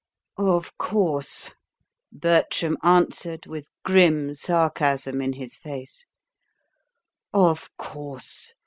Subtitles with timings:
[0.39, 1.51] "Of course!"
[2.11, 6.07] Bertram answered, with grim sarcasm in his face,
[7.31, 8.55] "of course!